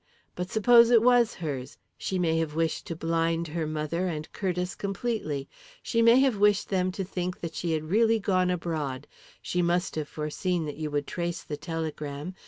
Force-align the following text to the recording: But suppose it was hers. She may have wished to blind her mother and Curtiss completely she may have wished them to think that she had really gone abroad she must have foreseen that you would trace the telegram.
But 0.33 0.49
suppose 0.49 0.89
it 0.89 1.03
was 1.03 1.35
hers. 1.35 1.77
She 1.95 2.17
may 2.17 2.39
have 2.39 2.55
wished 2.55 2.87
to 2.87 2.95
blind 2.95 3.49
her 3.49 3.67
mother 3.67 4.07
and 4.07 4.31
Curtiss 4.33 4.73
completely 4.73 5.47
she 5.83 6.01
may 6.01 6.19
have 6.21 6.39
wished 6.39 6.69
them 6.69 6.91
to 6.93 7.03
think 7.03 7.39
that 7.41 7.53
she 7.53 7.73
had 7.73 7.91
really 7.91 8.17
gone 8.17 8.49
abroad 8.49 9.05
she 9.43 9.61
must 9.61 9.93
have 9.93 10.07
foreseen 10.07 10.65
that 10.65 10.77
you 10.77 10.89
would 10.89 11.05
trace 11.05 11.43
the 11.43 11.55
telegram. 11.55 12.33